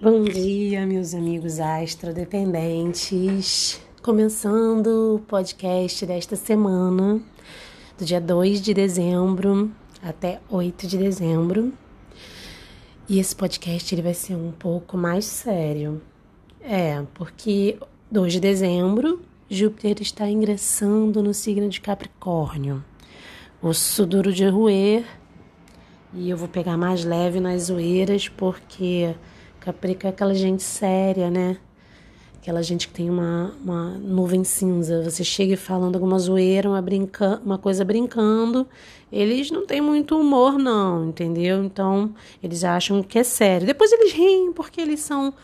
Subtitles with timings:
[0.00, 3.80] Bom dia, meus amigos astrodependentes.
[4.00, 7.20] Começando o podcast desta semana,
[7.98, 11.72] do dia 2 de dezembro até 8 de dezembro.
[13.08, 16.00] E esse podcast ele vai ser um pouco mais sério.
[16.60, 17.76] É, porque
[18.08, 22.84] 2 de dezembro, Júpiter está ingressando no signo de Capricórnio.
[23.60, 25.04] O suduro de roer.
[26.14, 29.12] E eu vou pegar mais leve nas zoeiras, porque
[29.68, 31.58] Caprica é aquela gente séria, né?
[32.40, 35.02] Aquela gente que tem uma, uma nuvem cinza.
[35.02, 38.66] Você chega falando alguma zoeira, uma, brinca, uma coisa brincando.
[39.12, 41.62] Eles não têm muito humor, não, entendeu?
[41.62, 43.66] Então, eles acham que é sério.
[43.66, 45.34] Depois eles riem porque eles são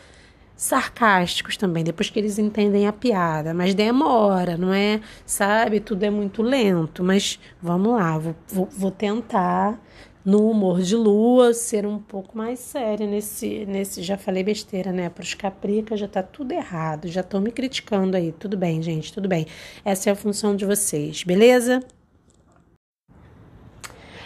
[0.56, 3.52] sarcásticos também, depois que eles entendem a piada.
[3.52, 5.02] Mas demora, não é?
[5.26, 5.80] Sabe?
[5.80, 7.04] Tudo é muito lento.
[7.04, 9.78] Mas vamos lá, vou, vou, vou tentar
[10.24, 15.10] no humor de lua, ser um pouco mais séria nesse, nesse já falei besteira, né?
[15.10, 18.32] Para os capricas já tá tudo errado, já estão me criticando aí.
[18.32, 19.46] Tudo bem, gente, tudo bem.
[19.84, 21.80] Essa é a função de vocês, beleza?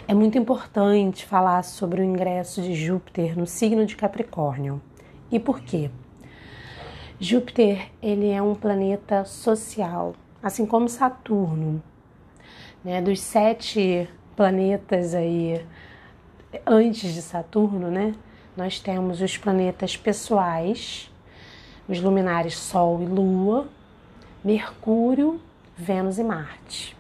[0.07, 4.81] É muito importante falar sobre o ingresso de Júpiter no signo de Capricórnio.
[5.31, 5.91] E por quê?
[7.21, 11.83] Júpiter, ele é um planeta social, assim como Saturno,
[12.85, 13.03] né?
[13.03, 15.61] Dos sete planetas aí
[16.67, 18.15] antes de Saturno, né?
[18.57, 21.11] Nós temos os planetas pessoais,
[21.89, 23.69] os luminares Sol e Lua,
[24.45, 25.41] Mercúrio,
[25.77, 26.97] Vênus e Marte.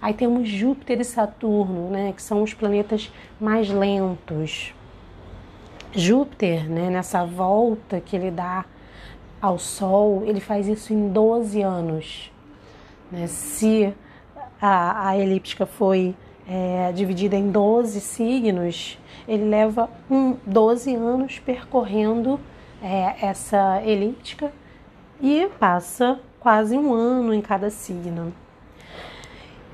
[0.00, 3.10] Aí temos Júpiter e Saturno, né, que são os planetas
[3.40, 4.74] mais lentos.
[5.92, 8.64] Júpiter, né, nessa volta que ele dá
[9.40, 12.32] ao Sol, ele faz isso em 12 anos.
[13.10, 13.26] Né?
[13.28, 13.94] Se
[14.60, 16.14] a, a elíptica foi
[16.52, 22.38] é, dividida em 12 signos, ele leva um, 12 anos percorrendo
[22.82, 24.52] é, essa elíptica
[25.18, 28.34] e passa quase um ano em cada signo.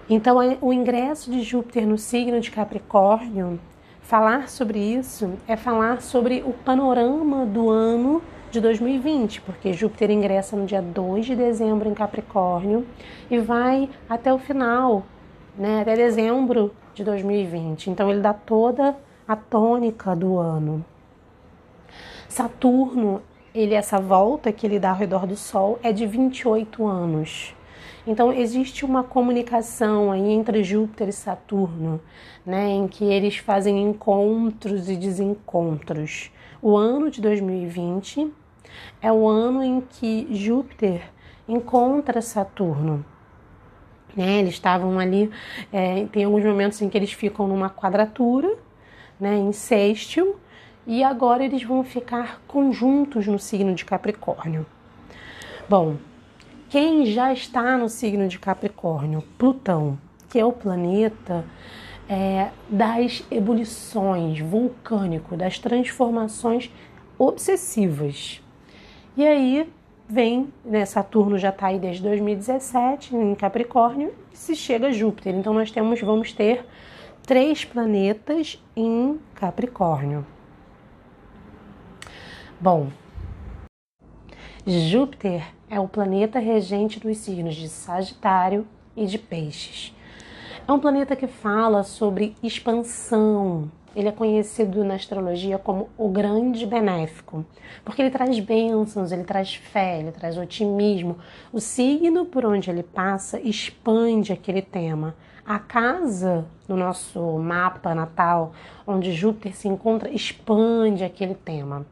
[0.08, 3.58] Então, o ingresso de Júpiter no signo de Capricórnio,
[4.00, 10.56] falar sobre isso é falar sobre o panorama do ano de 2020, porque Júpiter ingressa
[10.56, 12.86] no dia 2 de dezembro em Capricórnio
[13.28, 15.04] e vai até o final
[15.58, 17.90] né, até dezembro de 2020.
[17.90, 18.96] Então ele dá toda
[19.26, 20.84] a tônica do ano.
[22.28, 23.20] Saturno,
[23.54, 27.54] ele essa volta que ele dá ao redor do Sol é de 28 anos.
[28.06, 32.00] Então existe uma comunicação aí entre Júpiter e Saturno,
[32.46, 36.30] né, em que eles fazem encontros e desencontros.
[36.62, 38.32] O ano de 2020
[39.02, 41.10] é o ano em que Júpiter
[41.46, 43.04] encontra Saturno.
[44.18, 44.40] Né?
[44.40, 45.30] Eles estavam ali,
[45.72, 48.52] é, tem alguns momentos em que eles ficam numa quadratura,
[49.20, 50.34] né, em sextil,
[50.84, 54.66] e agora eles vão ficar conjuntos no signo de Capricórnio.
[55.68, 55.98] Bom,
[56.68, 59.22] quem já está no signo de Capricórnio?
[59.38, 59.96] Plutão,
[60.28, 61.44] que é o planeta
[62.08, 66.72] é, das ebulições, vulcânico, das transformações
[67.16, 68.42] obsessivas.
[69.16, 69.72] E aí
[70.08, 75.34] vem, né, Saturno já está aí desde 2017 em Capricórnio e se chega a Júpiter.
[75.34, 76.64] Então nós temos, vamos ter
[77.26, 80.26] três planetas em Capricórnio.
[82.58, 82.88] Bom,
[84.66, 89.94] Júpiter é o planeta regente dos signos de Sagitário e de Peixes.
[90.66, 96.64] É um planeta que fala sobre expansão, ele é conhecido na astrologia como o grande
[96.64, 97.44] benéfico,
[97.84, 101.18] porque ele traz bênçãos, ele traz fé, ele traz otimismo.
[101.52, 105.16] O signo por onde ele passa expande aquele tema.
[105.44, 108.52] A casa no nosso mapa natal,
[108.86, 111.84] onde Júpiter se encontra, expande aquele tema.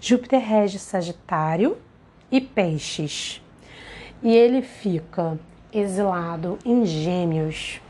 [0.00, 1.78] Júpiter rege Sagitário
[2.32, 3.40] e Peixes.
[4.24, 5.38] E ele fica
[5.72, 7.80] exilado em Gêmeos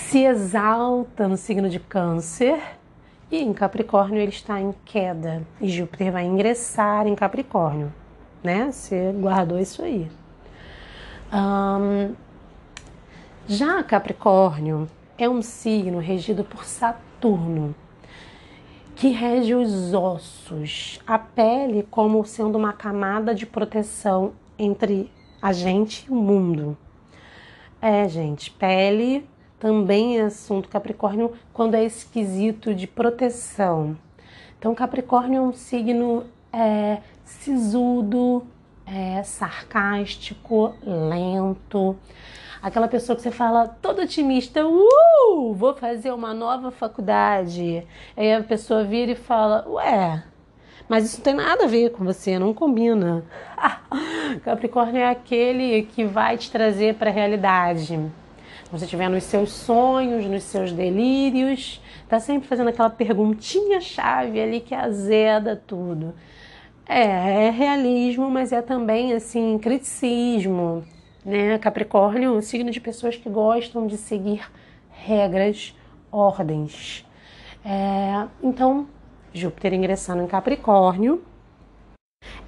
[0.00, 2.60] se exalta no signo de Câncer
[3.30, 7.92] e em Capricórnio ele está em queda e Júpiter vai ingressar em Capricórnio,
[8.42, 8.72] né?
[8.72, 10.10] Você guardou isso aí.
[11.32, 12.14] Um,
[13.46, 17.74] já Capricórnio é um signo regido por Saturno,
[18.96, 25.08] que rege os ossos, a pele como sendo uma camada de proteção entre
[25.40, 26.76] a gente e o mundo.
[27.80, 29.29] É, gente, pele
[29.60, 33.96] também é assunto Capricórnio quando é esquisito de proteção.
[34.58, 38.46] Então, Capricórnio é um signo é, sisudo,
[38.86, 41.94] é, sarcástico, lento.
[42.62, 47.86] Aquela pessoa que você fala todo otimista, uh, vou fazer uma nova faculdade.
[48.16, 50.22] Aí a pessoa vira e fala, ué,
[50.88, 53.24] Mas isso não tem nada a ver com você, não combina.
[54.44, 58.10] Capricórnio é aquele que vai te trazer para a realidade.
[58.72, 64.60] Você estiver nos seus sonhos, nos seus delírios, tá sempre fazendo aquela perguntinha chave ali
[64.60, 66.14] que azeda tudo.
[66.86, 70.84] É, é realismo, mas é também assim criticismo,
[71.24, 71.58] né?
[71.58, 74.48] Capricórnio, um signo de pessoas que gostam de seguir
[74.88, 75.74] regras,
[76.12, 77.04] ordens.
[77.64, 78.86] É, então,
[79.34, 81.24] Júpiter ingressando em Capricórnio,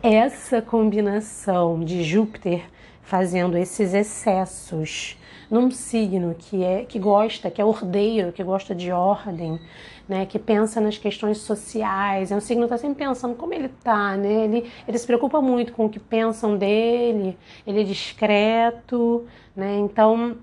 [0.01, 2.63] essa combinação de Júpiter
[3.03, 5.19] fazendo esses excessos
[5.51, 9.61] num signo que é que gosta, que é ordeiro, que gosta de ordem,
[10.09, 13.67] né, que pensa nas questões sociais, é um signo que está sempre pensando como ele
[13.67, 14.45] está, né?
[14.45, 19.77] Ele, ele se preocupa muito com o que pensam dele, ele é discreto, né?
[19.79, 20.39] Então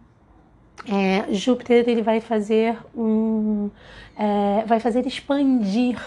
[0.87, 3.69] é, Júpiter ele vai fazer um,
[4.17, 5.99] é, vai fazer expandir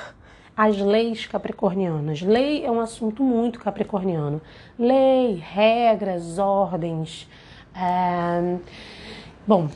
[0.57, 2.21] as leis capricornianas.
[2.23, 4.41] Lei é um assunto muito capricorniano.
[4.79, 7.29] Lei, regras, ordens.
[7.75, 8.59] É...
[9.47, 9.69] Bom,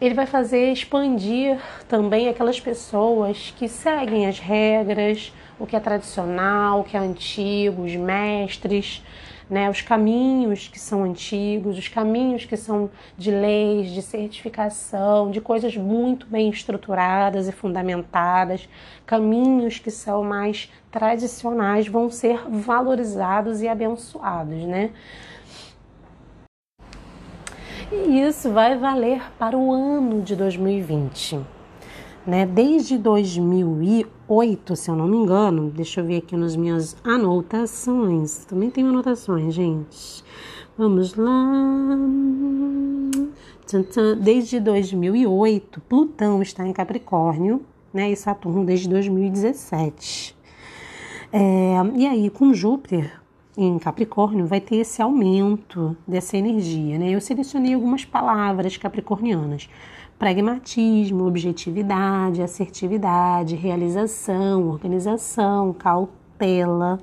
[0.00, 6.80] ele vai fazer expandir também aquelas pessoas que seguem as regras, o que é tradicional,
[6.80, 9.02] o que é antigo, os mestres
[9.52, 12.88] né, os caminhos que são antigos, os caminhos que são
[13.18, 18.66] de leis, de certificação, de coisas muito bem estruturadas e fundamentadas,
[19.04, 24.88] caminhos que são mais tradicionais vão ser valorizados e abençoados, né?
[27.92, 31.61] E isso vai valer para o ano de 2020
[32.26, 32.46] né?
[32.46, 38.44] Desde 2008, se eu não me engano, deixa eu ver aqui nas minhas anotações.
[38.44, 40.24] Também tenho anotações, gente.
[40.76, 41.96] Vamos lá.
[44.20, 48.10] Desde 2008, Plutão está em Capricórnio, né?
[48.10, 50.36] E Saturno desde 2017.
[51.32, 53.20] É, e aí, com Júpiter
[53.56, 57.10] em Capricórnio, vai ter esse aumento dessa energia, né?
[57.10, 59.68] Eu selecionei algumas palavras capricornianas
[60.22, 67.00] pragmatismo, objetividade, assertividade, realização, organização, cautela.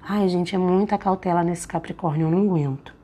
[0.00, 2.94] Ai, gente, é muita cautela nesse Capricórnio, eu não aguento.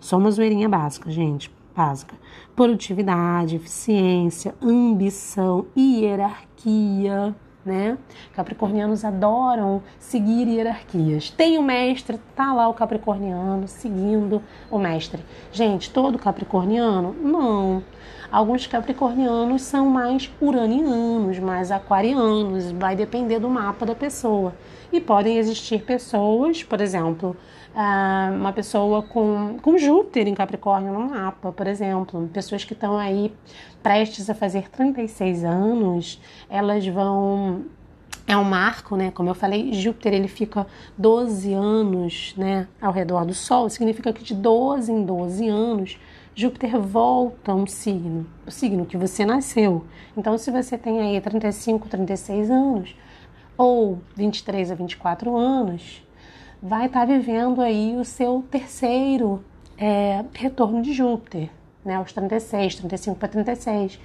[0.00, 2.14] Só uma zoeirinha básica, gente, básica.
[2.54, 7.36] Produtividade, eficiência, ambição, hierarquia,
[7.66, 7.98] né?
[8.32, 11.28] Capricornianos adoram seguir hierarquias.
[11.28, 14.40] Tem o mestre, tá lá o capricorniano seguindo
[14.70, 15.22] o mestre.
[15.52, 17.14] Gente, todo capricorniano?
[17.20, 17.82] Não.
[18.30, 24.54] Alguns capricornianos são mais uranianos, mais aquarianos, vai depender do mapa da pessoa.
[24.92, 27.36] E podem existir pessoas, por exemplo,
[28.32, 33.32] uma pessoa com, com Júpiter em Capricórnio no mapa, por exemplo, pessoas que estão aí
[33.82, 37.66] prestes a fazer 36 anos, elas vão
[38.26, 39.12] é um marco, né?
[39.12, 40.66] Como eu falei, Júpiter ele fica
[40.98, 45.98] 12 anos, né, ao redor do Sol, significa que de 12 em 12 anos
[46.34, 49.86] Júpiter volta um signo, o signo que você nasceu.
[50.14, 52.94] Então, se você tem aí 35, 36 anos,
[53.56, 56.05] ou 23 a 24 anos,
[56.62, 59.44] vai estar tá vivendo aí o seu terceiro
[59.78, 61.50] é, retorno de Júpiter,
[61.84, 61.96] né?
[61.96, 64.00] Aos 36, 35 para 36.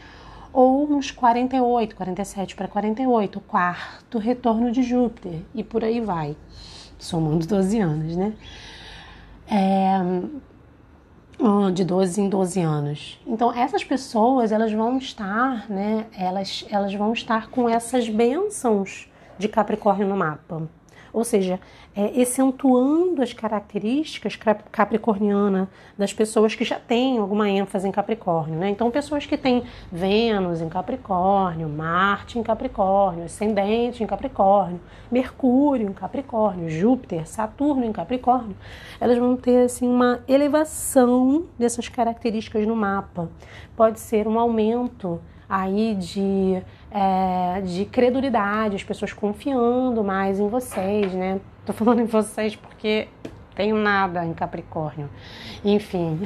[0.53, 5.39] Ou uns 48, 47 para 48, o quarto retorno de Júpiter.
[5.56, 6.36] E por aí vai,
[7.00, 8.34] somando 12 anos, né?
[9.48, 9.98] É,
[11.74, 13.20] de 12 em 12 anos.
[13.25, 16.05] Então essas pessoas elas vão estar, né?
[16.17, 20.70] Elas, elas vão estar com essas bênçãos de Capricórnio no mapa
[21.13, 21.60] ou seja,
[21.96, 24.38] é, acentuando as características
[24.72, 28.58] capricorniana das pessoas que já têm alguma ênfase em Capricórnio.
[28.58, 28.70] Né?
[28.70, 34.80] Então, pessoas que têm Vênus em Capricórnio, Marte em Capricórnio, Ascendente em Capricórnio,
[35.12, 38.56] Mercúrio em Capricórnio, Júpiter, Saturno em Capricórnio,
[39.00, 43.30] elas vão ter assim, uma elevação dessas características no mapa.
[43.75, 45.20] Pode ser um aumento
[45.51, 51.39] aí de, é, de credulidade, as pessoas confiando mais em vocês, né?
[51.65, 53.07] Tô falando em vocês porque
[53.55, 55.10] tenho nada em Capricórnio.
[55.63, 56.19] Enfim,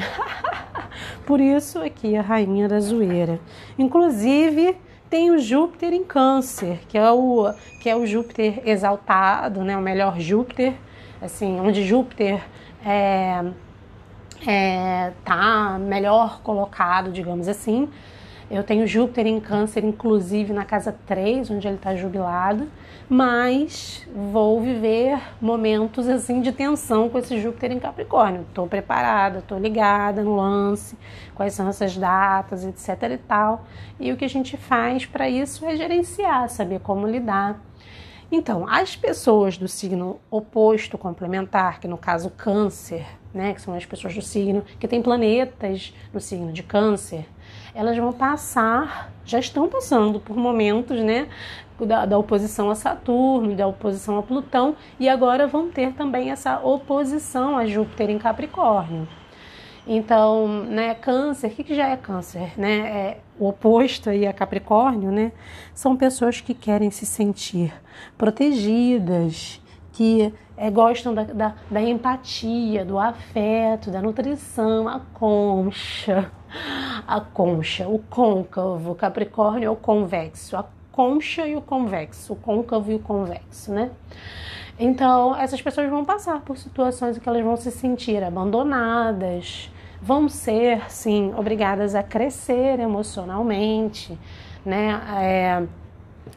[1.26, 3.40] por isso aqui a rainha da zoeira.
[3.78, 4.76] Inclusive
[5.10, 9.78] tem o Júpiter em Câncer, que é o que é o Júpiter exaltado, né?
[9.78, 10.74] O melhor Júpiter,
[11.22, 12.44] assim, onde Júpiter
[12.84, 13.46] é,
[14.48, 17.88] é, tá melhor colocado, digamos assim.
[18.50, 22.70] Eu tenho Júpiter em Câncer, inclusive na casa 3, onde ele está jubilado,
[23.10, 28.42] mas vou viver momentos assim de tensão com esse Júpiter em Capricórnio.
[28.42, 30.96] Estou preparada, estou ligada no lance,
[31.34, 33.66] quais são essas datas, etc e tal.
[34.00, 37.60] E o que a gente faz para isso é gerenciar, saber como lidar.
[38.32, 43.86] Então, as pessoas do signo oposto complementar, que no caso câncer, né, que são as
[43.86, 47.26] pessoas do signo que tem planetas no signo de câncer,
[47.76, 51.28] elas vão passar, já estão passando por momentos, né,
[51.80, 56.60] da, da, oposição a Saturno, da oposição a Plutão, e agora vão ter também essa
[56.60, 59.06] oposição a Júpiter em Capricórnio.
[59.86, 62.54] Então, né, câncer, o que, que já é câncer?
[62.58, 62.78] Né?
[62.78, 65.32] É o oposto aí a Capricórnio, né?
[65.76, 67.72] São pessoas que querem se sentir
[68.18, 76.32] protegidas, que é, gostam da, da, da, empatia, do afeto, da nutrição, a concha,
[77.08, 82.92] a concha, o côncavo, Capricórnio é o convexo, a concha e o convexo, o côncavo
[82.92, 83.92] e o convexo, né?
[84.78, 89.72] Então, essas pessoas vão passar por situações em que elas vão se sentir abandonadas,
[90.02, 94.18] vão ser, sim, obrigadas a crescer emocionalmente,
[94.66, 95.02] né?
[95.18, 95.64] É,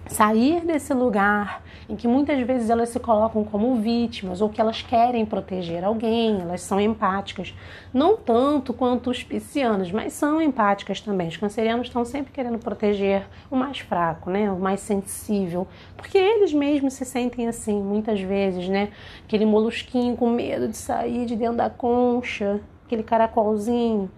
[0.07, 4.83] sair desse lugar em que muitas vezes elas se colocam como vítimas ou que elas
[4.83, 7.55] querem proteger alguém, elas são empáticas,
[7.95, 11.29] não tanto quanto os piscianos, mas são empáticas também.
[11.29, 15.67] Os cancerianos estão sempre querendo proteger o mais fraco, né, o mais sensível,
[15.97, 18.91] porque eles mesmos se sentem assim, muitas vezes, né,
[19.25, 24.11] aquele molusquinho com medo de sair de dentro da concha, aquele caracolzinho,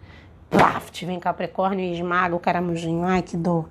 [0.50, 3.68] plaft, vem Capricórnio e esmaga o caramujinho, ai que dor.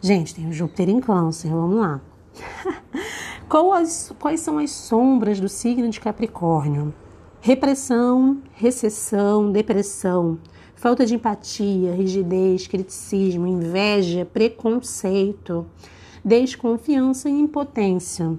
[0.00, 2.00] Gente, tem o Júpiter em Câncer, vamos lá.
[3.48, 6.94] Quais, são as sombras do signo de Capricórnio?
[7.40, 10.38] Repressão, recessão, depressão,
[10.74, 15.66] falta de empatia, rigidez, criticismo, inveja, preconceito,
[16.24, 18.36] desconfiança e impotência.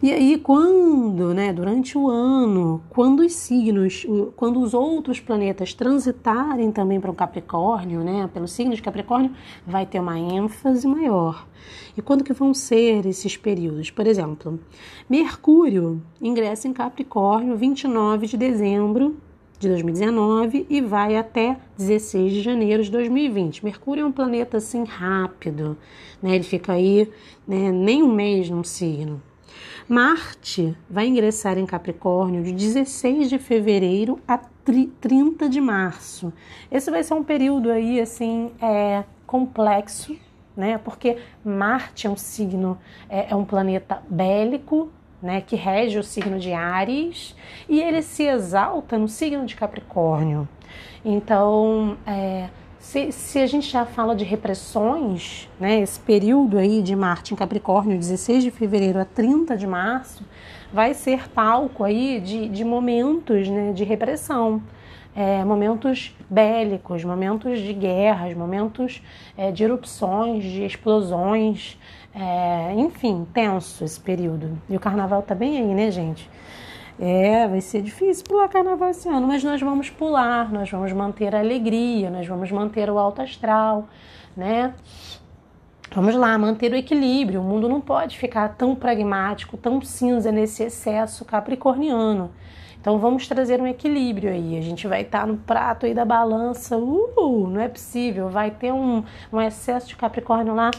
[0.00, 6.70] E aí, quando, né, durante o ano, quando os signos, quando os outros planetas transitarem
[6.70, 9.32] também para o Capricórnio, né, pelo signo de Capricórnio,
[9.66, 11.44] vai ter uma ênfase maior.
[11.96, 13.90] E quando que vão ser esses períodos?
[13.90, 14.60] Por exemplo,
[15.10, 19.16] Mercúrio ingressa em Capricórnio 29 de dezembro
[19.58, 23.64] de 2019 e vai até 16 de janeiro de 2020.
[23.64, 25.76] Mercúrio é um planeta assim rápido,
[26.22, 26.36] né?
[26.36, 27.10] Ele fica aí
[27.44, 29.20] né, nem um mês num signo.
[29.88, 36.30] Marte vai ingressar em Capricórnio de 16 de fevereiro a 30 de março.
[36.70, 40.14] Esse vai ser um período aí assim é, complexo,
[40.54, 40.76] né?
[40.76, 42.78] Porque Marte é um signo,
[43.08, 44.90] é, é um planeta bélico,
[45.22, 47.34] né, que rege o signo de Ares,
[47.68, 50.46] e ele se exalta no signo de Capricórnio.
[51.04, 52.48] Então, é,
[52.88, 57.36] se, se, a gente já fala de repressões, né, esse período aí de Marte em
[57.36, 60.24] Capricórnio, 16 de fevereiro a 30 de março,
[60.72, 64.62] vai ser palco aí de, de momentos né, de repressão,
[65.14, 69.02] é, momentos bélicos, momentos de guerras, momentos
[69.36, 71.78] é, de erupções, de explosões,
[72.14, 74.58] é, enfim, tenso esse período.
[74.66, 76.26] E o carnaval tá bem aí, né, gente?
[77.00, 81.32] É, vai ser difícil pular carnaval esse ano, mas nós vamos pular, nós vamos manter
[81.32, 83.88] a alegria, nós vamos manter o alto astral,
[84.36, 84.74] né?
[85.94, 87.40] Vamos lá, manter o equilíbrio.
[87.40, 92.30] O mundo não pode ficar tão pragmático, tão cinza nesse excesso capricorniano.
[92.80, 94.58] Então vamos trazer um equilíbrio aí.
[94.58, 96.76] A gente vai estar no prato aí da balança.
[96.76, 98.28] Uh, não é possível.
[98.28, 99.02] Vai ter um,
[99.32, 100.70] um excesso de Capricórnio lá.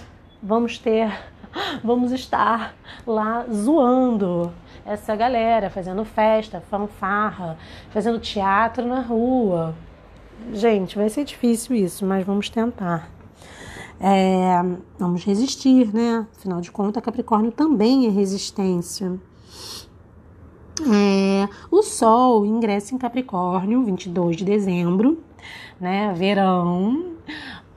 [0.44, 1.12] Vamos ter,
[1.84, 4.54] vamos estar lá zoando
[4.90, 7.58] essa galera, fazendo festa, fanfarra,
[7.92, 9.76] fazendo teatro na rua.
[10.52, 13.08] Gente, vai ser difícil isso, mas vamos tentar.
[14.00, 14.64] É,
[14.98, 16.26] vamos resistir, né?
[16.36, 19.20] Afinal de contas, Capricórnio também é resistência.
[20.82, 25.22] É, o Sol ingressa em Capricórnio, 22 de dezembro,
[25.80, 26.12] né?
[26.16, 27.14] Verão,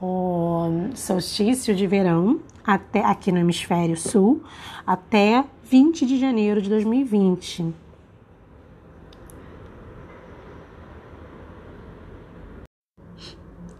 [0.01, 4.41] o solstício de verão, até aqui no hemisfério sul,
[4.87, 5.43] até
[5.73, 7.73] 20 de janeiro de 2020.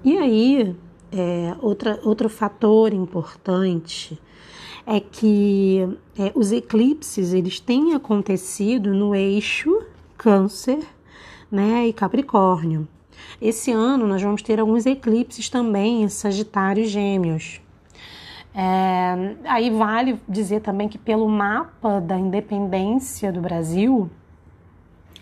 [0.03, 0.75] E aí,
[1.11, 4.19] é, outra, outro fator importante
[4.87, 9.85] é que é, os eclipses eles têm acontecido no eixo
[10.17, 10.83] Câncer
[11.51, 12.87] né, e Capricórnio.
[13.39, 17.61] Esse ano nós vamos ter alguns eclipses também em Sagitário e Gêmeos.
[18.55, 24.09] É, aí vale dizer também que pelo mapa da independência do Brasil,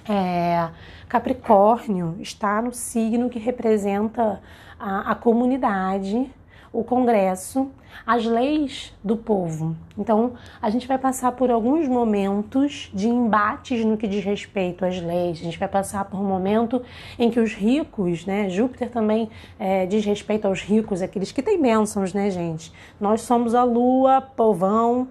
[0.08, 0.70] é,
[1.08, 4.42] Capricórnio está no signo que representa
[4.80, 6.30] a, a comunidade
[6.74, 7.70] o Congresso,
[8.06, 9.76] as leis do povo.
[9.98, 15.02] Então, a gente vai passar por alguns momentos de embates no que diz respeito às
[15.02, 15.40] leis.
[15.40, 16.82] A gente vai passar por um momento
[17.18, 18.50] em que os ricos, né?
[18.50, 19.30] Júpiter também
[19.60, 22.72] é, diz respeito aos ricos, aqueles que têm bênçãos, né, gente?
[23.00, 25.08] Nós somos a lua, povão,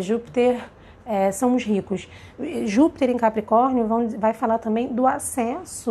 [0.00, 0.62] Júpiter
[1.04, 2.08] é, são os ricos.
[2.64, 5.90] Júpiter em Capricórnio vão, vai falar também do acesso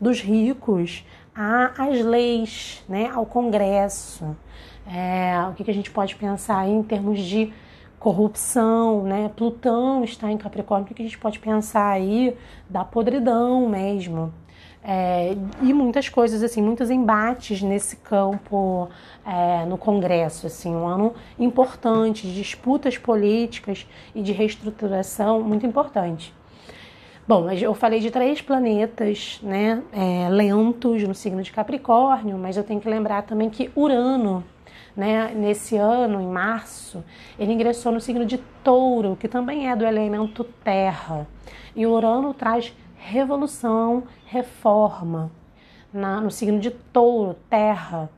[0.00, 1.04] dos ricos
[1.34, 4.36] às leis, né, ao Congresso.
[4.86, 7.52] É, o que, que a gente pode pensar em termos de
[7.98, 9.30] corrupção, né?
[9.34, 12.36] Plutão está em Capricórnio, o que a gente pode pensar aí
[12.68, 14.32] da podridão mesmo.
[14.86, 18.90] É, e muitas coisas assim, muitos embates nesse campo
[19.24, 26.34] é, no Congresso, assim, um ano importante de disputas políticas e de reestruturação muito importante.
[27.26, 32.62] Bom, eu falei de três planetas, né, é, lentos no signo de Capricórnio, mas eu
[32.62, 34.44] tenho que lembrar também que Urano
[34.96, 37.04] né, nesse ano, em março,
[37.38, 41.26] ele ingressou no signo de Touro, que também é do elemento terra.
[41.74, 45.30] E o Urano traz revolução, reforma
[45.92, 48.08] na, no signo de Touro, terra.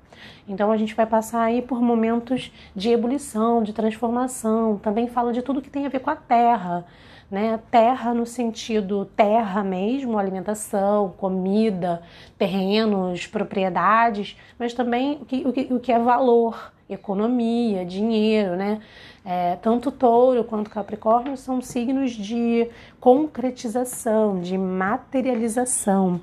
[0.49, 4.79] Então a gente vai passar aí por momentos de ebulição, de transformação.
[4.79, 6.87] Também fala de tudo que tem a ver com a terra
[7.31, 7.61] né?
[7.71, 12.03] Terra no sentido terra mesmo, alimentação, comida,
[12.39, 18.81] terrenos, propriedades, mas também o que, o que, o que é valor, economia, dinheiro, né?
[19.25, 22.69] É, tanto touro quanto capricórnio são signos de
[23.01, 26.21] concretização, de materialização,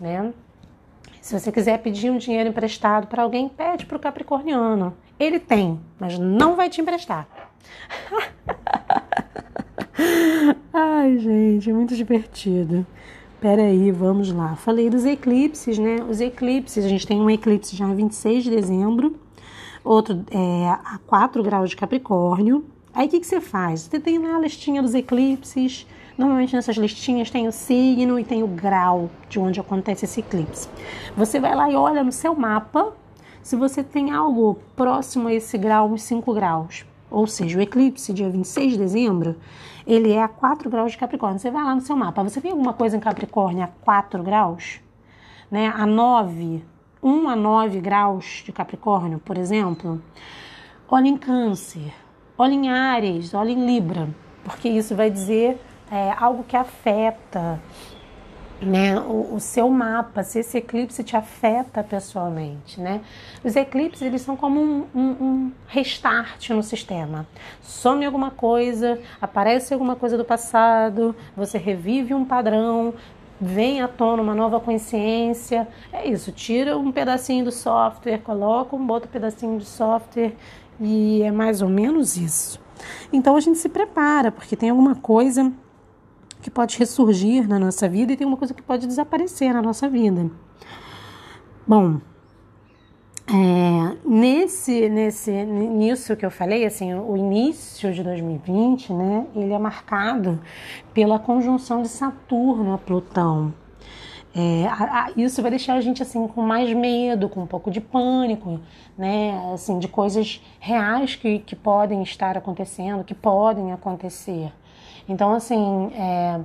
[0.00, 0.32] né?
[1.20, 4.96] Se você quiser pedir um dinheiro emprestado para alguém, pede para o capricorniano.
[5.18, 7.28] Ele tem, mas não vai te emprestar.
[10.72, 12.86] Ai, gente, é muito divertido.
[13.40, 14.56] Pera aí, vamos lá.
[14.56, 16.04] Falei dos eclipses, né?
[16.08, 19.16] Os eclipses, a gente tem um eclipse já 26 de dezembro,
[19.82, 22.64] outro é, a 4 graus de Capricórnio.
[22.92, 23.82] Aí o que, que você faz?
[23.82, 25.86] Você tem lá a listinha dos eclipses.
[26.18, 30.68] Normalmente nessas listinhas tem o signo e tem o grau de onde acontece esse eclipse.
[31.16, 32.92] Você vai lá e olha no seu mapa
[33.42, 36.84] se você tem algo próximo a esse grau, uns 5 graus.
[37.10, 39.36] Ou seja, o eclipse, dia 26 de dezembro,
[39.86, 41.38] ele é a 4 graus de Capricórnio.
[41.38, 44.80] Você vai lá no seu mapa, você vê alguma coisa em Capricórnio a 4 graus?
[45.50, 45.72] Né?
[45.74, 46.62] A 9,
[47.02, 50.00] 1 a 9 graus de Capricórnio, por exemplo?
[50.88, 51.92] Olha em Câncer,
[52.38, 54.08] olha em Ares, olha em Libra,
[54.44, 57.60] porque isso vai dizer é, algo que afeta
[58.60, 63.00] né, o, o, seu mapa, se esse eclipse te afeta pessoalmente, né?
[63.42, 67.26] Os eclipses, eles são como um, um, um, restart no sistema.
[67.62, 72.92] Some alguma coisa, aparece alguma coisa do passado, você revive um padrão,
[73.40, 75.66] vem à tona uma nova consciência.
[75.92, 80.34] É isso, tira um pedacinho do software, coloca um outro pedacinho de software
[80.78, 82.60] e é mais ou menos isso.
[83.12, 85.50] Então a gente se prepara, porque tem alguma coisa
[86.40, 89.88] que pode ressurgir na nossa vida e tem uma coisa que pode desaparecer na nossa
[89.88, 90.30] vida.
[91.66, 92.00] Bom,
[93.32, 99.58] é, nesse, nesse, nisso que eu falei, assim, o início de 2020, né, ele é
[99.58, 100.40] marcado
[100.92, 103.54] pela conjunção de Saturno a Plutão.
[104.34, 107.70] É, a, a, isso vai deixar a gente assim com mais medo, com um pouco
[107.70, 108.60] de pânico,
[108.98, 114.52] né, assim, de coisas reais que, que podem estar acontecendo, que podem acontecer.
[115.10, 116.38] Então, assim, é,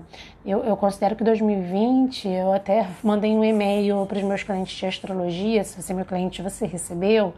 [0.44, 4.88] eu, eu, considero que 2020, eu até mandei um e-mail para os meus clientes de
[4.88, 7.32] astrologia, se você é meu cliente, você recebeu,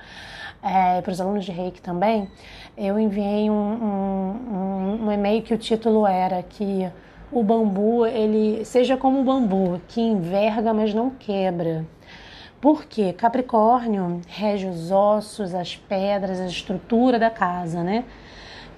[0.63, 2.30] é, para os alunos de reiki também,
[2.78, 6.90] eu enviei um, um, um, um e-mail que o título era que
[7.30, 11.86] o bambu, ele seja como o bambu, que enverga, mas não quebra.
[12.62, 18.06] Porque Capricórnio rege os ossos, as pedras, a estrutura da casa, né?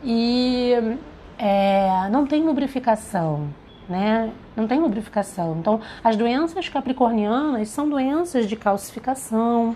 [0.04, 0.98] E
[1.39, 3.47] é, não tem lubrificação,
[3.88, 4.30] né?
[4.58, 5.58] Não tem lubrificação.
[5.58, 9.73] Então, as doenças capricornianas são doenças de calcificação,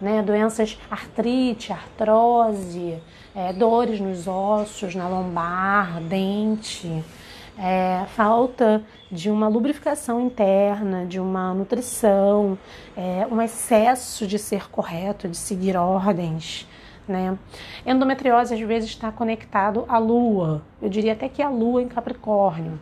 [0.00, 0.22] né?
[0.22, 2.98] Doenças artrite, artrose,
[3.34, 7.04] é, dores nos ossos, na lombar, dente,
[7.58, 12.58] é, falta de uma lubrificação interna, de uma nutrição,
[12.96, 16.66] é, um excesso de ser correto, de seguir ordens.
[17.06, 17.36] Né?
[17.84, 22.80] Endometriose às vezes está conectado à lua, eu diria até que a lua em Capricórnio,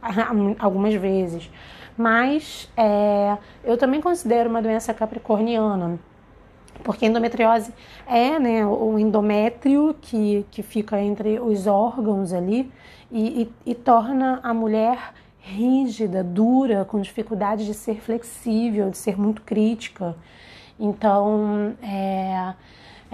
[0.58, 1.50] algumas vezes.
[1.96, 5.98] Mas é, eu também considero uma doença capricorniana,
[6.82, 7.72] porque endometriose
[8.06, 12.70] é né, o endométrio que, que fica entre os órgãos ali
[13.10, 19.18] e, e, e torna a mulher rígida, dura, com dificuldade de ser flexível, de ser
[19.18, 20.16] muito crítica.
[20.80, 22.54] Então, é,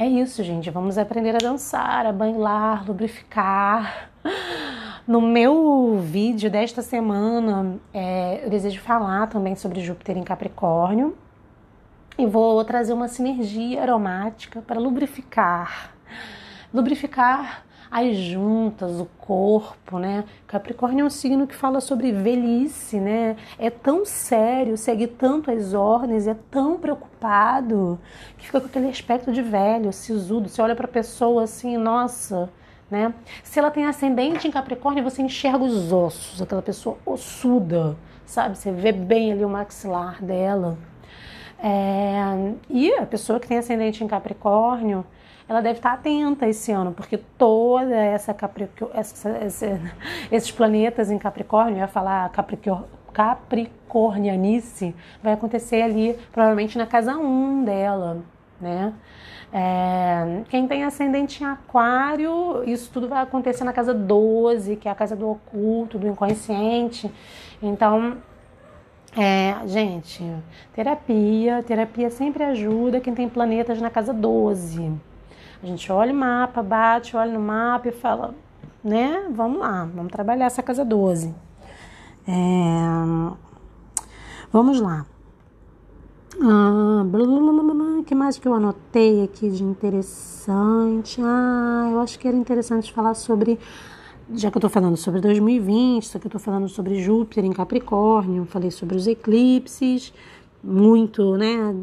[0.00, 0.70] é isso, gente.
[0.70, 4.10] Vamos aprender a dançar, a bailar, lubrificar.
[5.06, 11.14] No meu vídeo desta semana, é, eu desejo falar também sobre Júpiter em Capricórnio
[12.16, 15.92] e vou trazer uma sinergia aromática para lubrificar.
[16.72, 20.24] Lubrificar as juntas, o corpo, né?
[20.46, 23.37] Capricórnio é um signo que fala sobre velhice, né?
[23.59, 27.98] É tão sério, segue tanto as ordens, é tão preocupado
[28.38, 30.48] que fica com aquele aspecto de velho, sisudo.
[30.48, 32.48] Você olha para a pessoa assim, nossa,
[32.88, 33.12] né?
[33.42, 38.57] Se ela tem ascendente em Capricórnio, você enxerga os ossos, aquela pessoa ossuda, sabe?
[38.57, 40.79] Você vê bem ali o maxilar dela.
[41.59, 42.55] É...
[42.68, 45.05] E a pessoa que tem ascendente em Capricórnio
[45.50, 48.36] ela deve estar atenta esse ano, porque toda essa,
[48.94, 49.80] essa, essa
[50.30, 57.16] esses planetas em Capricórnio, eu ia falar Capricor, Capricornianice, vai acontecer ali, provavelmente na casa
[57.16, 58.18] 1 dela,
[58.60, 58.92] né?
[59.52, 64.92] É, quem tem ascendente em aquário, isso tudo vai acontecer na casa 12, que é
[64.92, 67.10] a casa do oculto, do inconsciente.
[67.60, 68.18] Então,
[69.18, 70.24] é, gente,
[70.72, 75.09] terapia, terapia sempre ajuda quem tem planetas na casa 12.
[75.62, 78.34] A gente olha o mapa, bate, olha no mapa e fala,
[78.82, 79.28] né?
[79.30, 81.34] Vamos lá, vamos trabalhar essa casa 12.
[82.26, 83.32] É,
[84.50, 85.04] vamos lá.
[86.42, 87.04] Ah,
[87.98, 91.20] O que mais que eu anotei aqui de interessante?
[91.22, 93.58] Ah, eu acho que era interessante falar sobre.
[94.32, 97.52] Já que eu tô falando sobre 2020, só que eu tô falando sobre Júpiter em
[97.52, 100.14] Capricórnio, falei sobre os eclipses,
[100.62, 101.74] muito, né,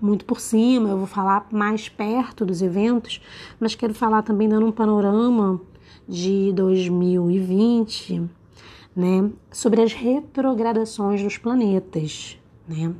[0.00, 3.20] muito por cima, eu vou falar mais perto dos eventos,
[3.60, 5.60] mas quero falar também dando um panorama
[6.08, 8.22] de 2020,
[8.94, 12.92] né, sobre as retrogradações dos planetas, né?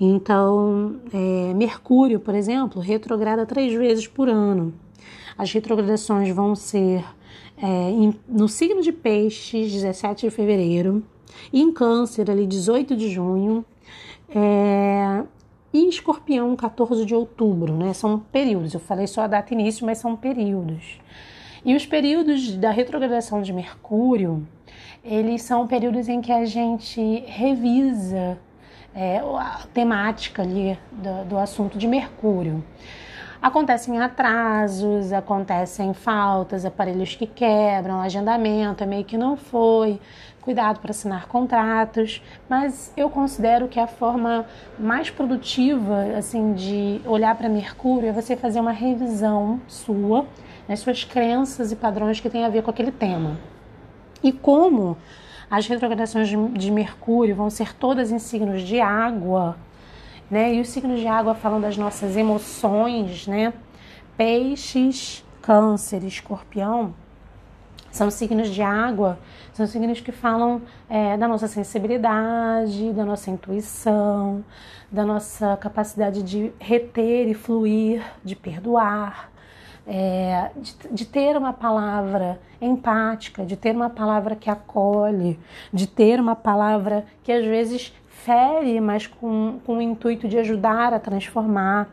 [0.00, 4.74] Então, é, Mercúrio, por exemplo, retrograda três vezes por ano.
[5.36, 7.04] As retrogradações vão ser
[7.56, 11.02] é, em, no signo de Peixes, 17 de fevereiro,
[11.52, 13.64] e em Câncer, ali, 18 de junho,
[14.34, 15.24] é,
[15.72, 17.92] e escorpião, 14 de outubro, né?
[17.92, 18.74] São períodos.
[18.74, 21.00] Eu falei só a data início, mas são períodos.
[21.64, 24.46] E os períodos da retrogradação de Mercúrio,
[25.04, 28.38] eles são períodos em que a gente revisa
[28.94, 32.62] é, a temática ali do, do assunto de Mercúrio.
[33.42, 40.00] Acontecem atrasos, acontecem faltas, aparelhos que quebram, agendamento é meio que não foi,
[40.40, 44.46] cuidado para assinar contratos, mas eu considero que a forma
[44.78, 50.24] mais produtiva assim de olhar para Mercúrio é você fazer uma revisão sua,
[50.68, 53.36] nas suas crenças e padrões que tem a ver com aquele tema.
[54.22, 54.96] E como
[55.50, 59.56] as retrogradações de Mercúrio vão ser todas em signos de água,
[60.32, 60.54] né?
[60.54, 63.52] E os signos de água falam das nossas emoções, né?
[64.16, 66.94] Peixes, câncer, escorpião
[67.92, 69.18] são signos de água,
[69.52, 74.42] são signos que falam é, da nossa sensibilidade, da nossa intuição,
[74.90, 79.30] da nossa capacidade de reter e fluir, de perdoar,
[79.86, 85.38] é, de, de, ter uma palavra empática, de ter uma palavra que acolhe,
[85.70, 87.92] de ter uma palavra que às vezes
[88.24, 91.88] fere, mas com, com o intuito de ajudar a transformar.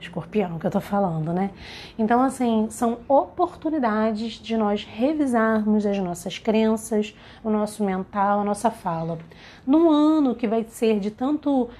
[0.00, 1.50] Escorpião que eu tô falando, né?
[1.98, 8.70] Então, assim, são oportunidades de nós revisarmos as nossas crenças, o nosso mental, a nossa
[8.70, 9.18] fala.
[9.66, 11.70] Num ano que vai ser de tanto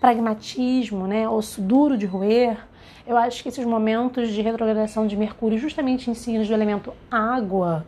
[0.00, 1.28] pragmatismo, né?
[1.28, 2.58] Osso duro de roer,
[3.06, 7.84] eu acho que esses momentos de retrogradação de Mercúrio, justamente em signos do elemento água,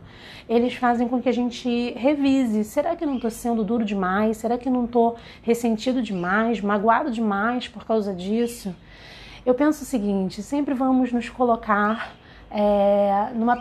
[0.47, 2.63] eles fazem com que a gente revise.
[2.63, 4.37] Será que não estou sendo duro demais?
[4.37, 8.75] Será que não estou ressentido demais, magoado demais por causa disso?
[9.45, 12.15] Eu penso o seguinte: sempre vamos nos colocar
[12.57, 13.57] é, numa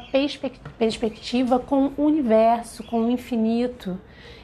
[0.78, 3.98] perspectiva com o universo, com o infinito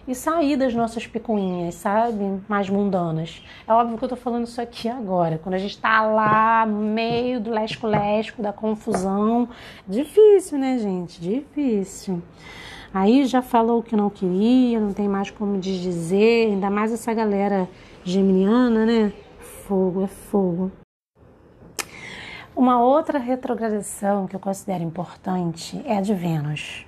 [0.08, 2.42] e sair das nossas picuinhas, sabe?
[2.48, 3.44] Mais mundanas.
[3.68, 6.80] É óbvio que eu tô falando isso aqui agora, quando a gente tá lá no
[6.80, 9.48] meio do lesco-lesco, da confusão.
[9.86, 11.20] Difícil, né, gente?
[11.20, 12.20] Difícil.
[12.92, 17.14] Aí já falou o que não queria, não tem mais como dizer, ainda mais essa
[17.14, 17.68] galera
[18.02, 19.12] geminiana, né?
[19.38, 20.72] Fogo é fogo.
[22.60, 26.84] Uma outra retrogradação que eu considero importante é a de Vênus.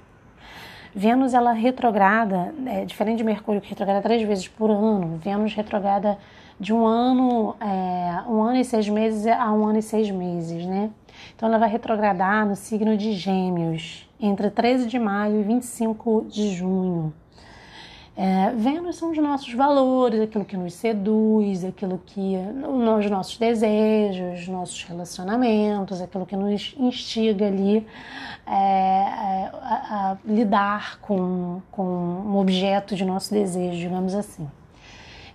[0.94, 5.16] Vênus ela retrograda, é, diferente de Mercúrio que retrograda três vezes por ano.
[5.16, 6.18] Vênus retrograda
[6.60, 10.66] de um ano, é, um ano e seis meses a um ano e seis meses,
[10.66, 10.90] né?
[11.34, 16.54] Então ela vai retrogradar no signo de Gêmeos entre 13 de maio e 25 de
[16.54, 17.14] junho.
[18.14, 22.36] É, Vênus são os nossos valores, aquilo que nos seduz, aquilo que
[22.94, 27.86] os nossos desejos, nossos relacionamentos, aquilo que nos instiga ali
[28.46, 34.46] é, é, a, a, lidar com, com um objeto de nosso desejo, digamos assim.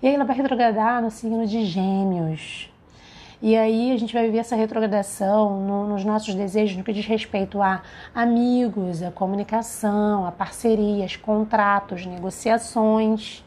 [0.01, 2.69] E aí ela vai retrogradar no signo de Gêmeos.
[3.39, 7.05] E aí a gente vai viver essa retrogradação no, nos nossos desejos no que diz
[7.05, 13.43] respeito a amigos, a comunicação, a parcerias, contratos, negociações.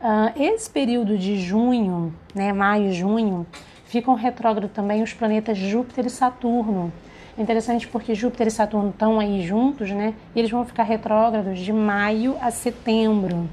[0.00, 3.46] Uh, esse período de junho, né, maio, junho,
[3.84, 6.90] ficam retrógrado também os planetas Júpiter e Saturno.
[7.36, 10.14] É interessante porque Júpiter e Saturno estão aí juntos, né?
[10.34, 13.48] E eles vão ficar retrógrados de maio a setembro.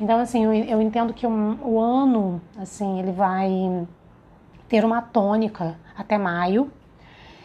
[0.00, 3.86] Então, assim, eu, eu entendo que o ano, assim, ele vai
[4.68, 6.70] ter uma tônica até maio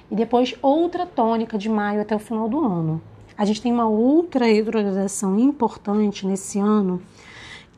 [0.09, 3.01] e depois outra tônica de maio até o final do ano.
[3.37, 7.01] A gente tem uma outra retrogradação importante nesse ano,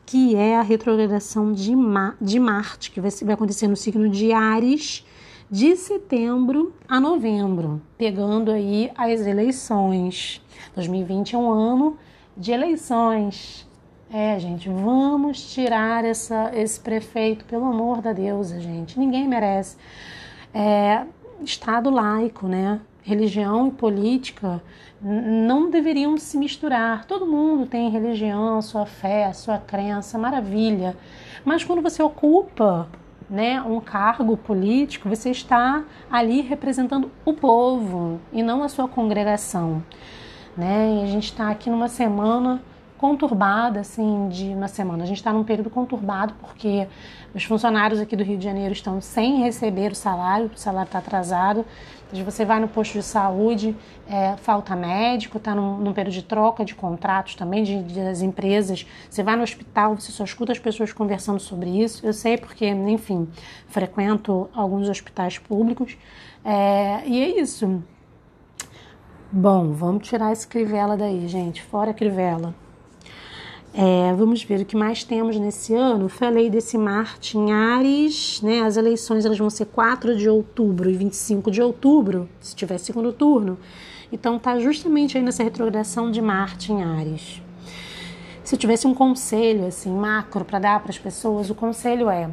[0.04, 4.32] que é a retrogradação de, Ma de Marte, que vai, vai acontecer no signo de
[4.32, 5.06] Ares
[5.50, 10.40] de setembro a novembro, pegando aí as eleições.
[10.74, 11.96] 2020 é um ano
[12.36, 13.68] de eleições.
[14.14, 18.98] É, gente, vamos tirar essa, esse prefeito, pelo amor da deusa, gente.
[18.98, 19.78] Ninguém merece.
[20.52, 21.06] É,
[21.42, 22.78] Estado laico, né?
[23.02, 24.62] Religião e política
[25.00, 27.06] não deveriam se misturar.
[27.06, 30.94] Todo mundo tem religião, sua fé, sua crença, maravilha.
[31.42, 32.88] Mas quando você ocupa
[33.30, 39.82] né, um cargo político, você está ali representando o povo e não a sua congregação.
[40.54, 41.00] Né?
[41.00, 42.62] E a gente está aqui numa semana
[43.02, 45.02] conturbada, assim, de uma semana.
[45.02, 46.86] A gente está num período conturbado porque
[47.34, 51.00] os funcionários aqui do Rio de Janeiro estão sem receber o salário, o salário está
[51.00, 51.66] atrasado.
[52.12, 53.76] Então, você vai no posto de saúde,
[54.08, 58.22] é, falta médico, está num, num, período de troca de contratos também de, de, das
[58.22, 58.86] empresas.
[59.10, 62.06] Você vai no hospital, você só escuta as pessoas conversando sobre isso.
[62.06, 63.28] Eu sei porque, enfim,
[63.66, 65.98] frequento alguns hospitais públicos.
[66.44, 67.82] É, e é isso.
[69.32, 71.60] Bom, vamos tirar esse crivela daí, gente.
[71.64, 72.61] Fora crivela.
[73.74, 76.08] É, vamos ver o que mais temos nesse ano.
[76.08, 78.60] Falei desse Marte em Ares, né?
[78.60, 83.12] As eleições elas vão ser 4 de outubro e 25 de outubro, se tiver segundo
[83.12, 83.58] turno.
[84.12, 87.40] Então tá justamente aí nessa retrogradação de Marte em Ares.
[88.44, 92.28] Se eu tivesse um conselho assim macro para dar para as pessoas, o conselho é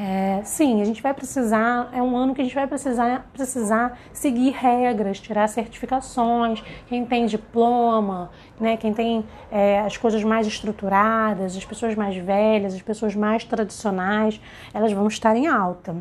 [0.00, 3.98] é, sim, a gente vai precisar, é um ano que a gente vai precisar, precisar
[4.12, 6.62] seguir regras, tirar certificações.
[6.86, 8.30] Quem tem diploma,
[8.60, 13.42] né, quem tem é, as coisas mais estruturadas, as pessoas mais velhas, as pessoas mais
[13.42, 14.40] tradicionais,
[14.72, 15.96] elas vão estar em alta.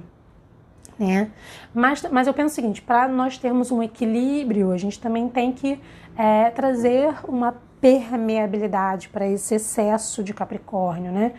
[0.99, 1.31] Né?
[1.73, 5.51] Mas, mas eu penso o seguinte: para nós termos um equilíbrio, a gente também tem
[5.51, 5.81] que
[6.15, 11.33] é, trazer uma permeabilidade para esse excesso de Capricórnio, né?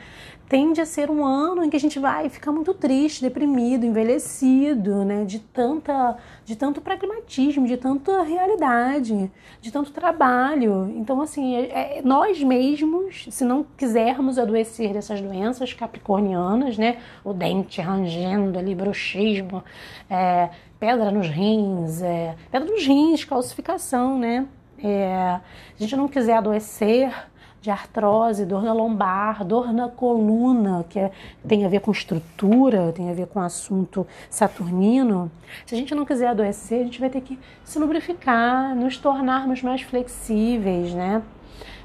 [0.49, 5.05] tende a ser um ano em que a gente vai ficar muito triste, deprimido, envelhecido,
[5.05, 5.25] né?
[5.25, 10.91] De tanta, de tanto pragmatismo, de tanta realidade, de tanto trabalho.
[10.97, 16.99] Então, assim, é, é, nós mesmos, se não quisermos adoecer dessas doenças capricornianas, né?
[17.23, 19.63] O dente rangendo ali, bruxismo,
[20.09, 20.49] é,
[20.81, 24.49] pedra nos rins, é, pedra nos rins, calcificação, né?
[24.83, 25.41] É,
[25.77, 27.13] se a gente não quiser adoecer
[27.61, 31.11] de artrose, dor na lombar, dor na coluna, que é,
[31.47, 35.31] tem a ver com estrutura, tem a ver com assunto saturnino.
[35.67, 39.63] Se a gente não quiser adoecer, a gente vai ter que se lubrificar, nos tornarmos
[39.63, 41.23] mais flexíveis, né?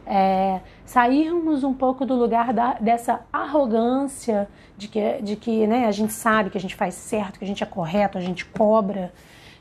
[0.06, 5.92] É, sairmos um pouco do lugar da, dessa arrogância de que, de que né, a
[5.92, 9.12] gente sabe que a gente faz certo, que a gente é correto, a gente cobra.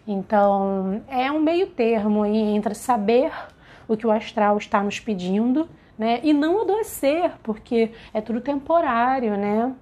[0.07, 3.33] Então, é um meio termo aí entre saber
[3.87, 5.69] o que o astral está nos pedindo
[6.03, 6.21] né?
[6.23, 9.73] E não adoecer, porque é tudo temporário, né?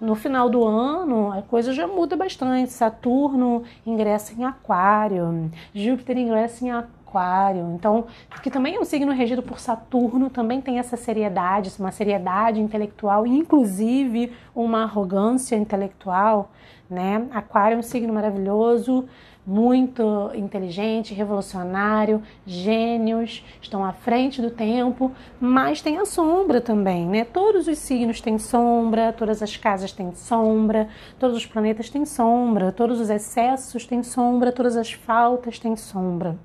[0.00, 2.72] No final do ano, a coisa já muda bastante.
[2.72, 7.74] Saturno ingressa em Aquário, Júpiter ingressa em Aquário.
[7.74, 8.06] Então,
[8.42, 13.26] que também é um signo regido por Saturno, também tem essa seriedade, uma seriedade intelectual,
[13.26, 16.50] inclusive uma arrogância intelectual,
[16.88, 17.26] né?
[17.30, 19.06] Aquário é um signo maravilhoso,
[19.48, 27.24] muito inteligente, revolucionário, gênios, estão à frente do tempo, mas tem a sombra também, né?
[27.24, 30.86] Todos os signos têm sombra, todas as casas têm sombra,
[31.18, 36.36] todos os planetas têm sombra, todos os excessos têm sombra, todas as faltas têm sombra.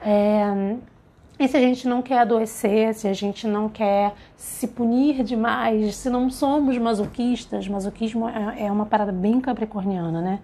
[0.00, 0.76] É,
[1.40, 5.96] e se a gente não quer adoecer, se a gente não quer se punir demais,
[5.96, 10.38] se não somos masoquistas, masoquismo é, é uma parada bem capricorniana, né?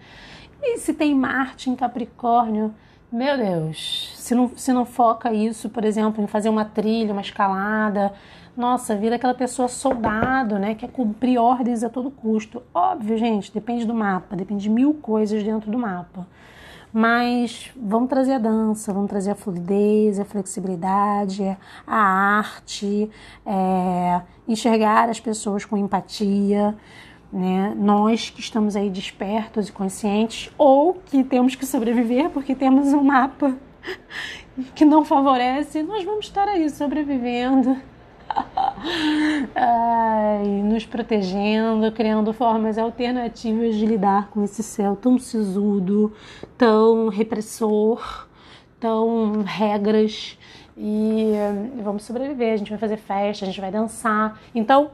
[0.63, 2.75] E se tem Marte em Capricórnio,
[3.11, 7.23] meu Deus, se não, se não foca isso, por exemplo, em fazer uma trilha, uma
[7.23, 8.13] escalada,
[8.59, 10.75] nossa, vira aquela pessoa soldado, né?
[10.75, 12.61] Que quer cumprir ordens a todo custo.
[12.75, 16.27] Óbvio, gente, depende do mapa, depende de mil coisas dentro do mapa.
[16.93, 23.11] Mas vamos trazer a dança, vamos trazer a fluidez, a flexibilidade, a arte,
[23.47, 26.75] é, enxergar as pessoas com empatia,
[27.33, 27.75] né?
[27.77, 33.03] Nós que estamos aí despertos e conscientes, ou que temos que sobreviver porque temos um
[33.03, 33.57] mapa
[34.75, 37.77] que não favorece, nós vamos estar aí sobrevivendo.
[39.55, 46.13] Ai, nos protegendo, criando formas alternativas de lidar com esse céu tão sisudo,
[46.57, 48.27] tão repressor,
[48.79, 50.39] tão regras
[50.77, 51.33] e
[51.83, 52.53] vamos sobreviver.
[52.53, 54.41] A gente vai fazer festa, a gente vai dançar.
[54.55, 54.91] Então,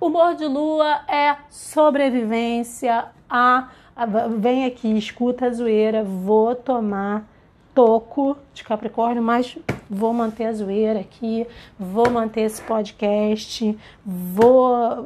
[0.00, 3.06] Humor de lua é sobrevivência.
[3.28, 6.04] A, a, vem aqui, escuta a zoeira.
[6.04, 7.28] Vou tomar
[7.74, 9.58] toco de Capricórnio, mas
[9.90, 11.44] vou manter a zoeira aqui.
[11.76, 13.76] Vou manter esse podcast.
[14.06, 15.04] Vou,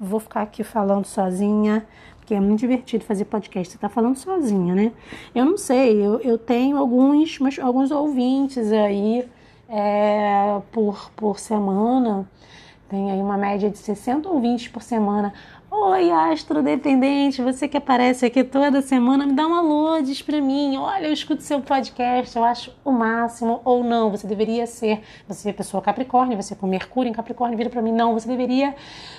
[0.00, 1.86] vou ficar aqui falando sozinha.
[2.16, 3.74] Porque é muito divertido fazer podcast.
[3.74, 4.92] Você tá falando sozinha, né?
[5.34, 9.28] Eu não sei, eu, eu tenho alguns, mas, alguns ouvintes aí
[9.68, 12.26] é, por, por semana
[12.92, 15.32] tem aí uma média de 60 ouvintes por semana.
[15.70, 20.76] Oi, astrodependente, você que aparece aqui toda semana, me dá um alô, diz pra mim.
[20.76, 23.62] Olha, eu escuto seu podcast, eu acho o máximo.
[23.64, 25.00] Ou não, você deveria ser.
[25.26, 27.92] Você é pessoa Capricórnio, você com Mercúrio em Capricórnio, vira pra mim.
[27.92, 28.74] Não, você deveria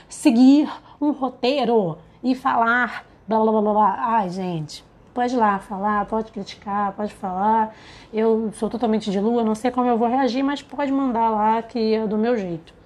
[0.07, 0.69] seguir
[1.01, 3.95] um roteiro e falar blá blá blá blá.
[3.97, 7.75] Ai, gente, pode lá falar, pode criticar, pode falar.
[8.13, 11.63] Eu sou totalmente de lua, não sei como eu vou reagir, mas pode mandar lá
[11.63, 12.82] que é do meu jeito.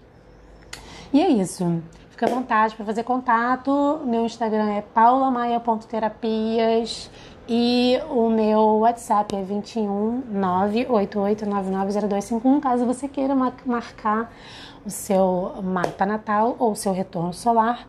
[1.13, 1.81] E é isso.
[2.09, 4.01] Fica à vontade para fazer contato.
[4.05, 7.09] Meu Instagram é paulamaia.terapias
[7.47, 13.33] e o meu WhatsApp é 21 988990251, caso você queira
[13.65, 14.33] marcar
[14.85, 17.87] o seu mapa natal ou o seu retorno solar.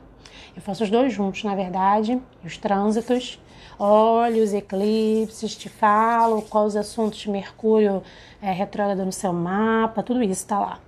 [0.54, 3.40] Eu faço os dois juntos, na verdade, os trânsitos.
[3.78, 8.02] Olho os eclipses, te falo quais os assuntos de Mercúrio
[8.42, 10.81] é, retrógrado no seu mapa, tudo isso está lá.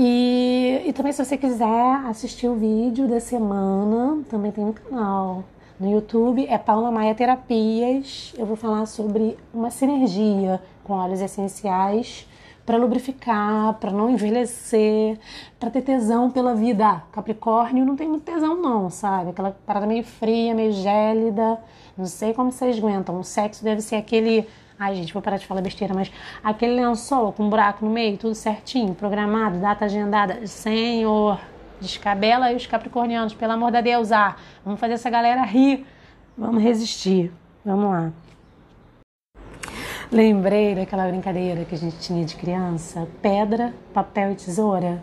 [0.00, 5.42] E, e também se você quiser assistir o vídeo da semana, também tem um canal
[5.80, 8.32] no YouTube, é Paula Maia Terapias.
[8.38, 12.28] Eu vou falar sobre uma sinergia com óleos essenciais
[12.64, 15.18] para lubrificar, para não envelhecer,
[15.58, 17.02] para ter tesão pela vida.
[17.10, 19.30] Capricórnio não tem muito tesão não, sabe?
[19.30, 21.58] Aquela parada meio fria, meio gélida.
[21.96, 23.18] Não sei como vocês aguentam.
[23.18, 24.46] O sexo deve ser aquele
[24.78, 26.10] Ai, gente, vou parar de falar besteira, mas
[26.42, 30.46] aquele lençol com um buraco no meio, tudo certinho, programado, data agendada.
[30.46, 31.40] Senhor,
[31.80, 35.84] descabela aí os capricornianos, pelo amor da Deus, ah, vamos fazer essa galera rir.
[36.36, 37.32] Vamos resistir.
[37.64, 38.12] Vamos lá.
[40.12, 45.02] Lembrei daquela brincadeira que a gente tinha de criança: pedra, papel e tesoura.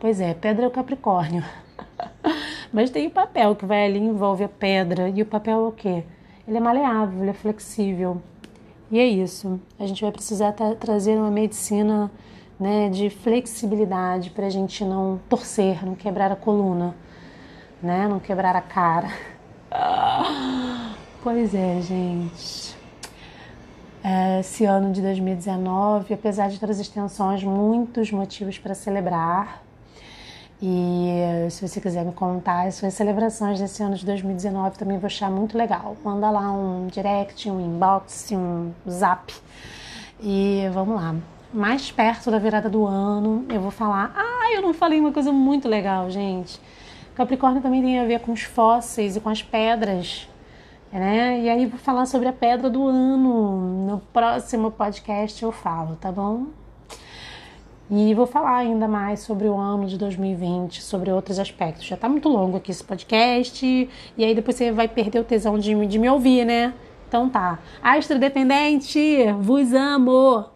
[0.00, 1.44] Pois é, pedra é o Capricórnio.
[2.72, 5.08] Mas tem o papel que vai ali envolve a pedra.
[5.08, 6.02] E o papel é o quê?
[6.48, 8.20] Ele é maleável, ele é flexível.
[8.92, 9.58] E é isso.
[9.78, 12.10] A gente vai precisar tra trazer uma medicina
[12.60, 16.94] né, de flexibilidade para a gente não torcer, não quebrar a coluna,
[17.82, 19.08] né, não quebrar a cara.
[21.22, 22.76] Pois é, gente.
[24.04, 29.62] É, esse ano de 2019, apesar de todas as tensões, muitos motivos para celebrar.
[30.64, 35.08] E se você quiser me contar as suas celebrações desse ano de 2019, também vou
[35.08, 35.96] achar muito legal.
[36.04, 39.34] Manda lá um direct, um inbox, um zap.
[40.20, 41.16] E vamos lá.
[41.52, 44.12] Mais perto da virada do ano, eu vou falar.
[44.14, 46.60] Ah, eu não falei uma coisa muito legal, gente.
[47.16, 50.28] Capricórnio também tem a ver com os fósseis e com as pedras.
[50.92, 51.40] Né?
[51.40, 53.86] E aí vou falar sobre a pedra do ano.
[53.86, 56.61] No próximo podcast eu falo, tá bom?
[57.90, 61.84] E vou falar ainda mais sobre o ano de 2020, sobre outros aspectos.
[61.84, 63.66] Já tá muito longo aqui esse podcast,
[64.16, 66.72] e aí depois você vai perder o tesão de, de me ouvir, né?
[67.08, 67.58] Então tá.
[67.82, 70.46] Astro Dependente, vos amo!